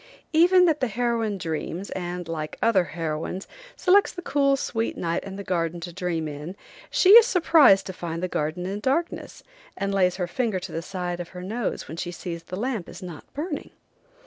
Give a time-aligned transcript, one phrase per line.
[0.33, 5.43] Even that heroine dreams, and, like other heroines, selects the cool, sweet night and the
[5.43, 6.55] garden to dream in.
[6.89, 9.43] She is surprised to find the garden in darkness,
[9.77, 12.89] and lays her finger to the side of her nose when she sees the lamp
[12.89, 13.69] is not burning.